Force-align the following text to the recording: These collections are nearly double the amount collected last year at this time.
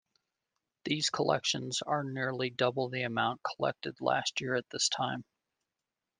These 0.83 1.11
collections 1.11 1.83
are 1.83 2.03
nearly 2.03 2.49
double 2.49 2.89
the 2.89 3.03
amount 3.03 3.41
collected 3.43 4.01
last 4.01 4.41
year 4.41 4.55
at 4.55 4.67
this 4.71 4.89
time. 4.89 5.25